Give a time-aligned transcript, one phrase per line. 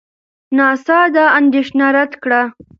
[0.57, 2.41] ناسا دا اندېښنه رد کړه.